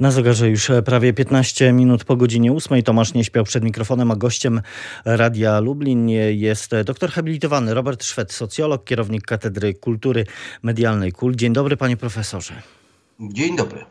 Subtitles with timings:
[0.00, 2.82] Na zegarze już prawie 15 minut po godzinie 8.
[2.82, 4.60] Tomasz nie śpiał przed mikrofonem, a gościem
[5.04, 10.26] Radia Lublin jest doktor habilitowany Robert Szwed, socjolog, kierownik Katedry Kultury
[10.62, 11.34] Medialnej KUL.
[11.34, 12.77] Dzień dobry, panie profesorze.
[13.20, 13.84] Dzień dobry.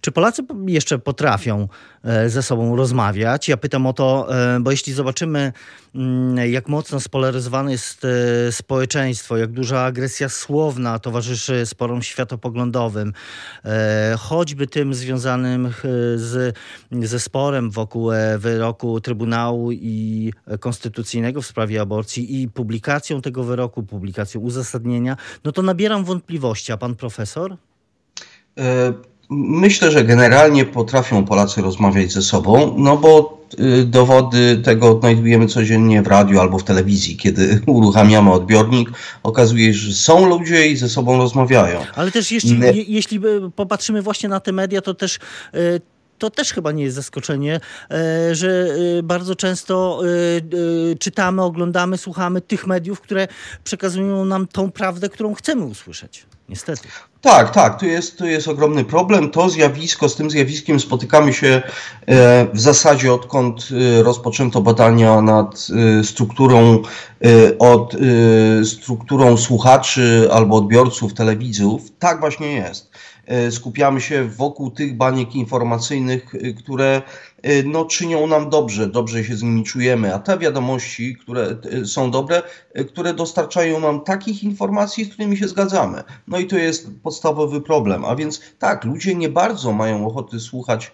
[0.00, 1.68] Czy Polacy jeszcze potrafią
[2.04, 3.48] e, ze sobą rozmawiać?
[3.48, 5.52] Ja pytam o to, e, bo jeśli zobaczymy,
[5.94, 13.12] mm, jak mocno spolaryzowane jest e, społeczeństwo, jak duża agresja słowna towarzyszy sporom światopoglądowym,
[14.18, 15.72] choćby tym związanym
[16.14, 16.56] z,
[16.90, 24.40] ze sporem wokół wyroku Trybunału i Konstytucyjnego w sprawie aborcji i publikacją tego wyroku, publikacją
[24.40, 26.72] uzasadnienia, no to nabieram wątpliwości.
[26.72, 27.56] A pan profesor?
[28.58, 28.92] E,
[29.30, 36.02] myślę, że generalnie potrafią Polacy rozmawiać ze sobą, no bo y, dowody tego odnajdujemy codziennie
[36.02, 37.16] w radiu albo w telewizji.
[37.16, 38.90] Kiedy uruchamiamy odbiornik,
[39.22, 41.80] okazuje się, że są ludzie i ze sobą rozmawiają.
[41.94, 43.20] Ale też jeśli, je, jeśli
[43.56, 45.18] popatrzymy właśnie na te media, to też
[45.54, 45.80] y,
[46.22, 48.66] to też chyba nie jest zaskoczenie, e, że
[48.98, 50.00] e, bardzo często
[50.98, 53.28] czytamy, oglądamy, słuchamy tych mediów, które
[53.64, 56.26] przekazują nam tą prawdę, którą chcemy usłyszeć.
[56.48, 56.88] Niestety.
[57.20, 59.30] Tak, tak, tu jest, tu jest ogromny problem.
[59.30, 61.62] To zjawisko, z tym zjawiskiem spotykamy się
[62.06, 65.66] e, w zasadzie odkąd e, rozpoczęto badania nad
[66.00, 66.82] e, strukturą,
[67.58, 67.96] od
[68.64, 71.82] strukturą słuchaczy albo odbiorców telewizów.
[71.98, 72.90] Tak właśnie jest.
[73.32, 77.02] E, skupiamy się wokół tych baniek informacyjnych, e, które
[77.42, 82.10] e, no, czynią nam dobrze, dobrze się z nimi czujemy, a te wiadomości, które są
[82.10, 82.42] dobre,
[82.88, 86.02] które dostarczają nam takich informacji, z którymi się zgadzamy.
[86.28, 88.04] No i to jest podstawowy problem.
[88.04, 90.92] A więc tak, ludzie nie bardzo mają ochoty słuchać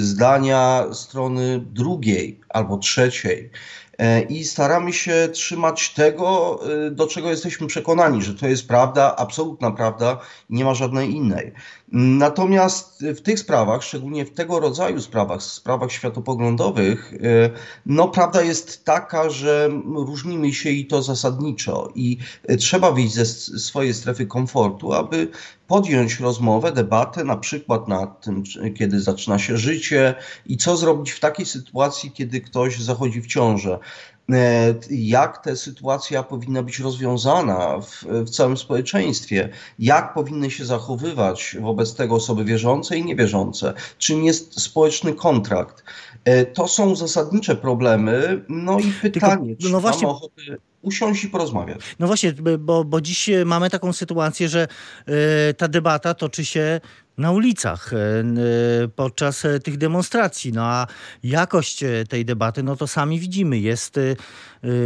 [0.00, 3.50] zdania strony drugiej albo trzeciej.
[4.00, 9.16] E, i staramy się trzymać tego, e, do czego jesteśmy przekonani, że to jest prawda,
[9.16, 10.20] absolutna prawda,
[10.50, 11.52] nie ma żadnej innej.
[11.92, 17.50] Natomiast w tych sprawach, szczególnie w tego rodzaju sprawach, sprawach światopoglądowych, e,
[17.86, 22.18] no prawda jest taka, że różnimy się i to zasadniczo i
[22.58, 23.24] trzeba wyjść ze
[23.58, 25.28] swojej strefy komfortu, aby
[25.70, 28.42] podjąć rozmowę, debatę na przykład nad tym,
[28.78, 30.14] kiedy zaczyna się życie
[30.46, 33.78] i co zrobić w takiej sytuacji, kiedy ktoś zachodzi w ciążę.
[34.32, 39.48] E, jak ta sytuacja powinna być rozwiązana w, w, całym społeczeństwie,
[39.78, 45.84] jak powinny się zachowywać wobec tego osoby wierzące i niewierzące, czym jest społeczny kontrakt.
[46.24, 50.06] E, to są zasadnicze problemy, no i pytanie, Tylko, no czy właśnie...
[50.06, 50.42] mamy ochotę
[50.82, 51.80] usiąść i porozmawiać.
[51.98, 54.68] No właśnie, bo, bo dziś mamy taką sytuację, że
[55.50, 56.80] y, ta debata toczy się
[57.20, 57.98] na ulicach e,
[58.88, 60.52] podczas e, tych demonstracji.
[60.52, 60.86] No a
[61.22, 64.00] jakość e, tej debaty, no to sami widzimy, jest,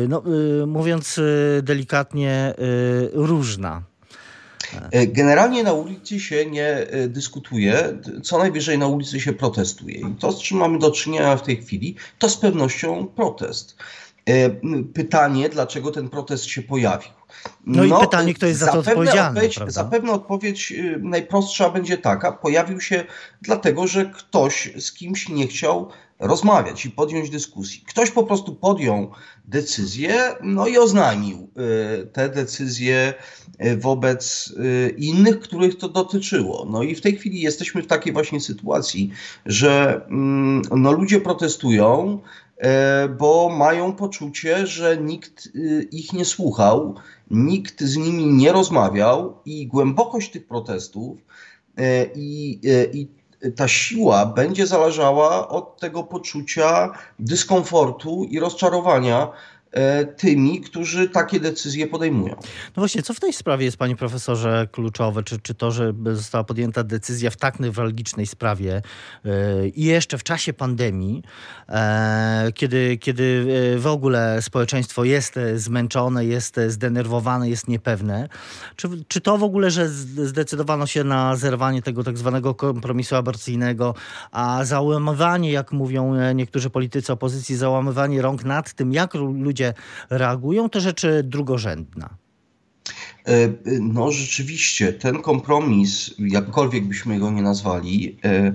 [0.09, 0.23] no,
[0.67, 1.21] mówiąc
[1.63, 2.55] delikatnie,
[3.13, 3.83] różna.
[5.07, 9.95] Generalnie na ulicy się nie dyskutuje, co najwyżej na ulicy się protestuje.
[9.95, 13.77] I to, z czym mamy do czynienia w tej chwili, to z pewnością protest.
[14.95, 17.11] Pytanie, dlaczego ten protest się pojawił.
[17.67, 19.41] No, no, i pytanie, kto jest za to odpowiedzialny.
[19.41, 23.05] Odpowiedź, zapewne odpowiedź y, najprostsza będzie taka: pojawił się
[23.43, 27.85] dlatego, że ktoś z kimś nie chciał rozmawiać i podjąć dyskusji.
[27.87, 29.11] Ktoś po prostu podjął
[29.45, 31.51] decyzję, no i oznajmił
[32.03, 33.15] y, te decyzje
[33.65, 34.55] y, wobec
[34.97, 36.67] innych, których to dotyczyło.
[36.71, 39.11] No i w tej chwili jesteśmy w takiej właśnie sytuacji,
[39.47, 42.21] że mm, no, ludzie protestują,
[43.19, 45.49] bo mają poczucie, że nikt
[45.91, 46.95] ich nie słuchał
[47.31, 51.19] nikt z nimi nie rozmawiał i głębokość tych protestów
[52.15, 52.61] i,
[52.93, 53.09] i
[53.57, 59.29] ta siła będzie zależała od tego poczucia dyskomfortu i rozczarowania,
[60.17, 62.35] tymi, którzy takie decyzje podejmują.
[62.77, 65.23] No właśnie, co w tej sprawie jest, panie profesorze, kluczowe?
[65.23, 68.83] Czy, czy to, że została podjęta decyzja w tak newralgicznej sprawie
[69.25, 71.23] yy, i jeszcze w czasie pandemii,
[71.69, 71.75] yy,
[72.53, 73.47] kiedy, kiedy
[73.79, 78.29] w ogóle społeczeństwo jest zmęczone, jest zdenerwowane, jest niepewne,
[78.77, 83.95] czy, czy to w ogóle, że zdecydowano się na zerwanie tego tak zwanego kompromisu aborcyjnego,
[84.33, 89.75] a załamywanie, jak mówią niektórzy politycy opozycji, załamywanie rąk nad tym, jak ludzie ludzie
[90.11, 92.17] reagują, to rzeczy drugorzędna.
[93.27, 93.33] E,
[93.81, 98.53] no rzeczywiście, ten kompromis, jakkolwiek byśmy go nie nazwali, e,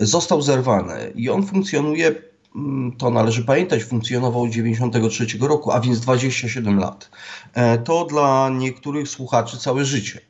[0.00, 2.14] został zerwany i on funkcjonuje,
[2.56, 7.10] mm, to należy pamiętać, funkcjonował od 1993 roku, a więc 27 lat.
[7.54, 10.20] E, to dla niektórych słuchaczy całe życie.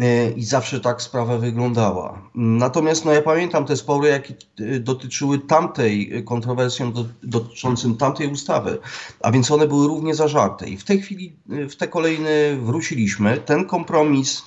[0.00, 2.22] E, i zawsze tak sprawa wyglądała.
[2.34, 6.92] Natomiast no, ja pamiętam te spory, jakie e, dotyczyły tamtej kontrowersji
[7.22, 8.78] dotyczącym tamtej ustawy,
[9.20, 10.68] a więc one były równie zażarte.
[10.68, 13.38] I w tej chwili, e, w te kolejne wróciliśmy.
[13.38, 14.42] Ten kompromis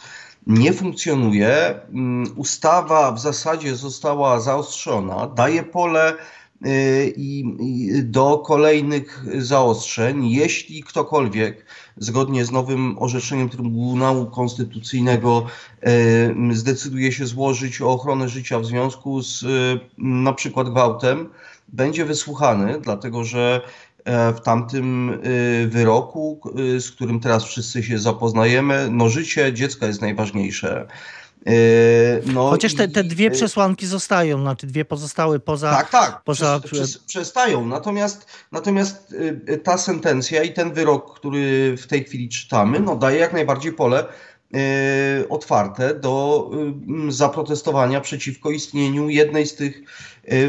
[0.48, 1.80] nie funkcjonuje.
[1.90, 6.14] Mm, ustawa w zasadzie została zaostrzona, daje pole
[6.66, 7.44] y, i
[8.04, 10.30] do kolejnych zaostrzeń.
[10.30, 11.66] Jeśli ktokolwiek
[11.98, 15.46] zgodnie z nowym orzeczeniem Trybunału Konstytucyjnego
[16.52, 21.30] y, zdecyduje się złożyć o ochronę życia w związku z y, na przykład gwałtem,
[21.68, 23.62] będzie wysłuchany, dlatego że
[24.06, 25.20] e, w tamtym
[25.68, 26.42] wyroku,
[26.80, 30.88] z którym teraz wszyscy się zapoznajemy, no życie dziecka jest najważniejsze.
[31.50, 35.72] Y, no Chociaż te, te dwie przesłanki zostają, znaczy dwie pozostały poza.
[35.72, 36.60] Tak, tak, poza...
[37.08, 37.66] Przestają.
[37.66, 39.16] Natomiast, natomiast
[39.64, 44.06] ta sentencja i ten wyrok, który w tej chwili czytamy, no daje jak najbardziej pole
[45.30, 46.50] otwarte do
[47.10, 49.82] zaprotestowania przeciwko istnieniu jednej z tych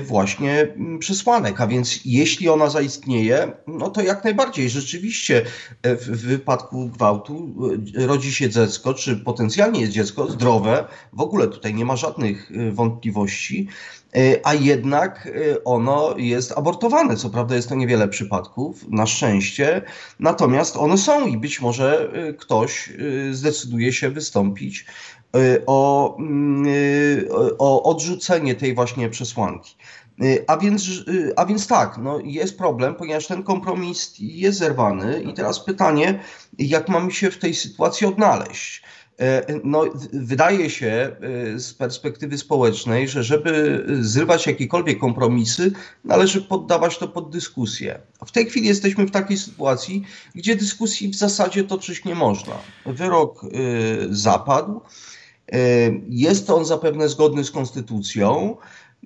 [0.02, 1.60] właśnie mm, przesłanek.
[1.60, 5.44] A więc jeśli ona zaistnieje, no to jak najbardziej rzeczywiście
[5.84, 7.54] w wypadku gwałtu
[7.94, 13.69] rodzi się dziecko, czy potencjalnie jest dziecko zdrowe, w ogóle tutaj nie ma żadnych wątpliwości.
[14.16, 17.16] E, a jednak e, ono jest abortowane.
[17.16, 19.82] Co prawda jest to niewiele przypadków, na szczęście,
[20.20, 22.92] natomiast one są i być może e, ktoś
[23.30, 24.86] zdecyduje się wystąpić
[25.66, 26.66] o, mm,
[27.58, 29.76] o odrzucenie tej właśnie przesłanki.
[30.46, 30.82] A więc,
[31.36, 36.20] a więc tak, no jest problem, ponieważ ten kompromis jest zerwany i teraz pytanie,
[36.58, 38.82] jak mamy się w tej sytuacji odnaleźć.
[39.64, 41.16] No, wydaje się
[41.56, 45.72] z perspektywy społecznej, że żeby zrywać jakiekolwiek kompromisy,
[46.04, 48.00] należy poddawać to pod dyskusję.
[48.26, 50.04] W tej chwili jesteśmy w takiej sytuacji,
[50.34, 52.54] gdzie dyskusji w zasadzie toczyć nie można.
[52.86, 53.46] Wyrok
[54.10, 54.80] zapadł.
[56.09, 58.56] Jest on zapewne zgodny z konstytucją.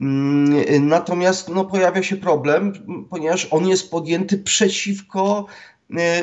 [0.01, 2.73] Mm, natomiast no, pojawia się problem,
[3.11, 5.47] ponieważ on jest podjęty przeciwko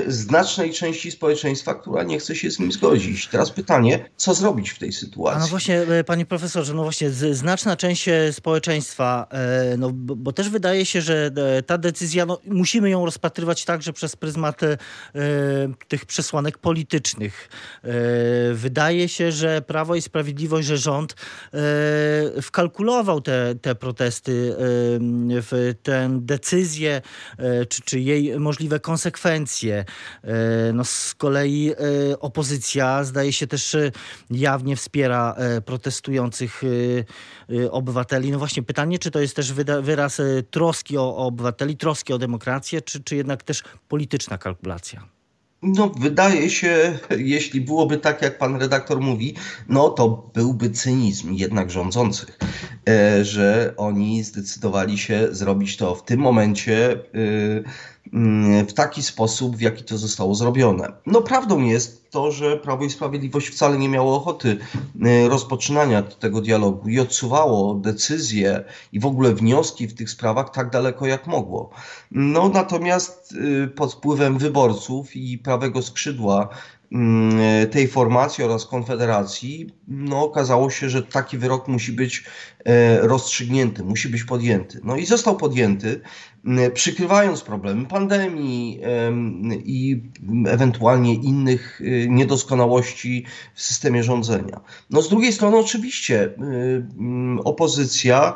[0.07, 3.27] znacznej części społeczeństwa, która nie chce się z nim zgodzić.
[3.27, 5.37] Teraz pytanie, co zrobić w tej sytuacji?
[5.37, 9.27] A no właśnie, e, panie profesorze, no właśnie, znaczna część e, społeczeństwa,
[9.77, 11.31] no bo, też wydaje się, że
[11.65, 14.77] ta decyzja, no, musimy ją rozpatrywać także przez pryzmat e,
[15.87, 17.49] tych przesłanek politycznych.
[17.83, 17.89] E,
[18.53, 24.55] wydaje się, że Prawo i Sprawiedliwość, że rząd e, wkalkulował te, te protesty
[25.29, 27.01] w tę decyzję,
[27.69, 29.85] czy, czy jej możliwe konsekwencje E,
[30.73, 31.75] no z kolei e,
[32.19, 33.91] opozycja zdaje się też e,
[34.29, 35.35] jawnie wspiera
[35.65, 36.61] protestujących
[37.71, 38.31] obywateli.
[38.31, 43.03] No właśnie pytanie, czy to jest też wyraz troski o, obywateli, troski o demokrację, czy,
[43.03, 45.18] czy jednak też polityczna kalkulacja?
[45.61, 49.35] No, wydaje się, jeśli byłoby tak, jak pan redaktor mówi,
[49.67, 52.39] no to byłby cynizm jednak rządzących,
[53.21, 56.99] że oni zdecydowali się zrobić to w tym momencie
[58.13, 60.91] Mm, w taki sposób, w jaki to zostało zrobione.
[61.05, 64.57] No prawdą jest to, że Prawo i Sprawiedliwość wcale nie miało ochoty
[65.05, 68.63] y, rozpoczynania tego dialogu i odsuwało decyzje
[68.93, 71.69] i w ogóle wnioski w tych sprawach tak daleko jak mogło.
[72.11, 76.49] No natomiast y, pod wpływem wyborców i prawego skrzydła
[76.91, 82.23] mm, tej formacji oraz Konfederacji, no okazało się, że taki wyrok musi być
[82.65, 84.79] e, rozstrzygnięty, musi być podjęty.
[84.83, 86.01] No i został podjęty
[86.73, 88.81] przykrywając problemy pandemii
[89.65, 90.01] i
[90.47, 93.25] ewentualnie innych y, niedoskonałości
[93.55, 94.59] w systemie rządzenia.
[94.89, 96.33] No z drugiej strony oczywiście y,
[97.43, 98.35] opozycja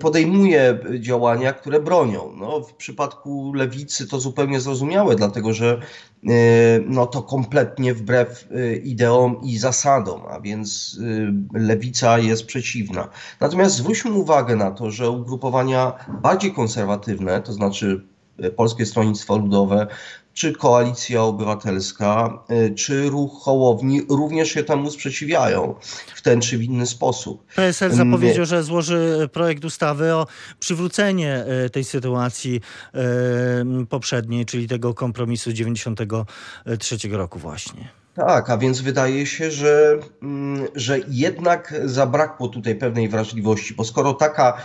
[0.00, 2.32] podejmuje działania, które bronią.
[2.36, 5.80] No, w przypadku lewicy to zupełnie zrozumiałe, dlatego że
[6.28, 6.30] e,
[6.86, 8.48] no, to kompletnie wbrew
[8.84, 11.00] ideom i zasadom, a więc
[11.52, 13.08] lewica jest przeciwna.
[13.40, 17.05] Natomiast zwróćmy uwagę na to, że ugrupowania bardziej konserwatywne,
[17.44, 18.00] to znaczy
[18.56, 19.86] Polskie Stronnictwo Ludowe,
[20.34, 25.74] czy Koalicja Obywatelska, y, czy Ruch Hołowni również się temu sprzeciwiają
[26.14, 27.46] w ten czy w inny sposób.
[27.56, 30.26] PSL zapowiedział, że złoży projekt ustawy o
[30.58, 32.60] przywrócenie tej sytuacji
[33.88, 38.05] poprzedniej, czyli tego kompromisu 93 roku właśnie.
[38.16, 44.14] Tak, a więc wydaje się, że, mm, że jednak zabrakło tutaj pewnej wrażliwości, bo skoro
[44.14, 44.56] taka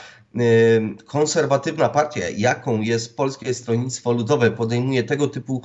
[1.06, 5.62] konserwatywna partia, jaką jest Polskie Stronnictwo Ludowe, podejmuje tego typu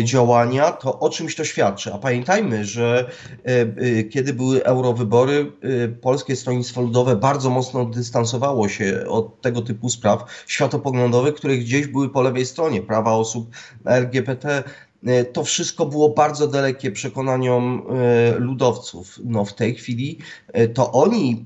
[0.00, 1.92] y, działania, to o czymś to świadczy.
[1.94, 3.10] A pamiętajmy, że
[3.48, 5.52] y, y, kiedy były eurowybory,
[6.00, 12.08] Polskie Stronnictwo Ludowe bardzo mocno dystansowało się od tego typu spraw światopoglądowych, które gdzieś były
[12.08, 13.50] po lewej stronie, prawa osób
[13.84, 14.62] LGBT,
[15.32, 19.20] to wszystko było bardzo dalekie przekonaniom e, ludowców.
[19.24, 20.18] No w tej chwili
[20.52, 21.44] e, to oni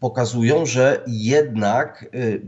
[0.00, 2.06] pokazują, że jednak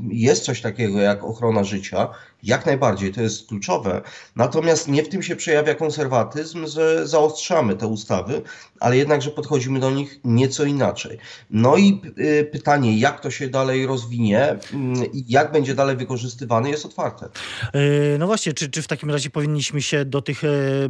[0.09, 2.09] jest coś takiego jak ochrona życia,
[2.45, 4.03] Jak najbardziej, to jest kluczowe.
[4.37, 8.43] Natomiast nie w tym się przejawia konserwatyzm, że zaostrzamy te ustawy,
[8.81, 11.19] ale jednak, że podchodzimy do nich nieco inaczej.
[11.51, 16.71] No i y, pytanie, jak to się dalej rozwinie mm, i jak będzie dalej wykorzystywane,
[16.71, 17.29] jest otwarte.
[17.73, 20.49] E, no właśnie, czy, czy w takim razie powinniśmy się do tych e,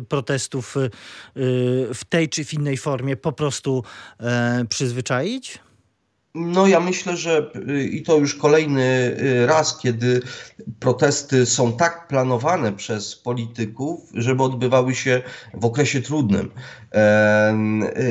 [0.08, 0.90] protestów e,
[1.94, 3.84] w tej czy w innej formie po prostu
[4.68, 5.58] przyzwyczaić?
[6.34, 10.20] No, ja myślę, że y, i to już kolejny y, raz, kiedy
[10.80, 15.22] protesty są tak planowane przez polityków, żeby odbywały się
[15.54, 16.46] w okresie trudnym.
[16.46, 16.98] Y,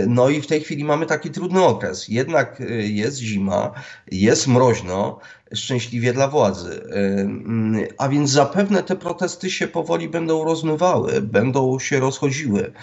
[0.07, 2.07] no i w tej chwili mamy taki trudny okres.
[2.07, 3.71] Jednak jest zima,
[4.11, 5.19] jest mroźno,
[5.53, 6.83] szczęśliwie dla władzy.
[7.98, 12.74] A więc zapewne te protesty się powoli będą rozmywały, będą się rozchodziły.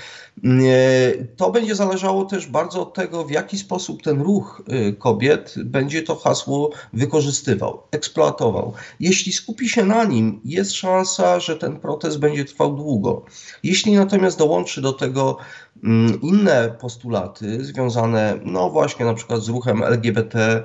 [1.37, 6.03] To będzie zależało też bardzo od tego, w jaki sposób ten ruch y, kobiet będzie
[6.03, 8.73] to hasło wykorzystywał, eksploatował.
[9.01, 13.25] Jeśli skupi się na nim, jest szansa, że ten protest będzie trwał długo.
[13.63, 15.37] Jeśli natomiast dołączy do tego
[16.23, 20.65] inne postulaty związane, no właśnie na przykład z ruchem LGBT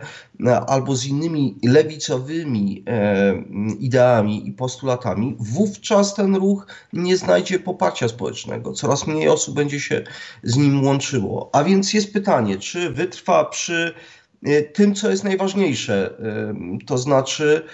[0.67, 1.57] albo z innymi
[1.95, 3.33] lewicowymi e,
[3.79, 8.73] ideami i postulatami, wówczas ten ruch nie znajdzie poparcia społecznego.
[8.73, 10.03] Coraz mniej osób będzie się
[10.43, 11.49] z nim łączyło.
[11.53, 13.93] A więc jest pytanie, czy wytrwa przy
[14.43, 17.65] e, tym, co jest najważniejsze, e, to znaczy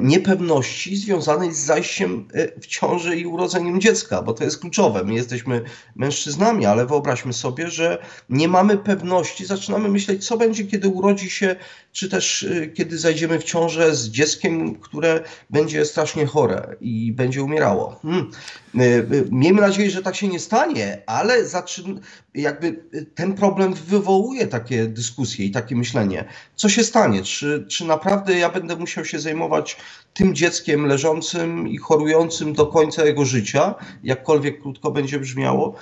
[0.00, 2.28] niepewności związanej z zajściem
[2.60, 5.04] w ciąży i urodzeniem dziecka, bo to jest kluczowe.
[5.04, 5.62] My jesteśmy
[5.96, 7.98] mężczyznami, ale wyobraźmy sobie, że
[8.28, 11.56] nie mamy pewności, zaczynamy myśleć, co będzie, kiedy urodzi się,
[11.94, 15.20] czy też e, kiedy zajdziemy w ciążę z dzieckiem, które
[15.50, 18.00] będzie strasznie chore i będzie umierało.
[18.02, 18.30] Hmm.
[19.30, 22.00] Miejmy nadzieję, że tak się nie stanie, ale zaczyn,
[22.34, 22.84] jakby
[23.14, 26.24] ten problem wywołuje takie dyskusje i takie myślenie.
[26.54, 27.22] Co się stanie?
[27.22, 29.76] Czy, czy naprawdę ja będę musiał się zajmować
[30.14, 33.74] tym dzieckiem leżącym i chorującym do końca jego życia,
[34.04, 35.74] jakkolwiek krótko będzie brzmiało.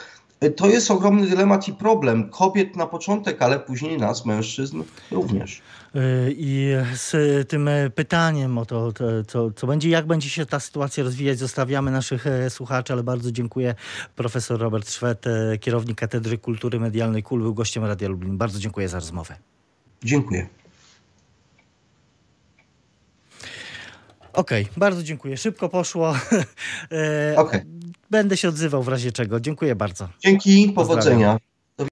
[0.56, 5.62] To jest ogromny dylemat i problem kobiet na początek, ale później nas, mężczyzn, również.
[6.28, 8.92] I z tym pytaniem o to,
[9.28, 13.32] co, co będzie, jak będzie się ta sytuacja rozwijać, zostawiamy naszych e, słuchaczy, ale bardzo
[13.32, 13.74] dziękuję.
[14.16, 18.38] Profesor Robert Szwed, e, kierownik Katedry Kultury Medialnej KUL, był gościem Radia Lublin.
[18.38, 19.36] Bardzo dziękuję za rozmowę.
[20.04, 20.61] Dziękuję.
[24.32, 25.36] Okej, okay, bardzo dziękuję.
[25.36, 26.14] Szybko poszło.
[26.92, 27.66] E, okay.
[28.10, 29.40] Będę się odzywał w razie czego.
[29.40, 30.08] Dziękuję bardzo.
[30.20, 31.38] Dzięki, powodzenia.